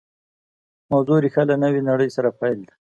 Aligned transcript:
موضوع 0.91 1.17
ریښه 1.23 1.43
له 1.49 1.55
نوې 1.63 1.81
نړۍ 1.89 2.09
سره 2.15 2.29
پیل 2.39 2.59
ده 2.67 2.73